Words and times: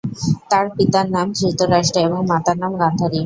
তার 0.51 0.65
পিতার 0.75 1.07
নাম 1.15 1.27
ধৃতরাষ্ট্র 1.37 1.97
এবং 2.07 2.19
মাতার 2.31 2.57
নাম 2.59 2.71
গান্ধারী। 2.81 3.19